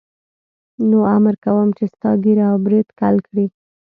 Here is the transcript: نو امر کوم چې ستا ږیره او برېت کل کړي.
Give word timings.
نو 0.89 0.99
امر 1.15 1.35
کوم 1.45 1.67
چې 1.77 1.83
ستا 1.93 2.09
ږیره 2.23 2.45
او 2.51 2.57
برېت 2.65 2.87
کل 2.99 3.15
کړي. 3.27 3.45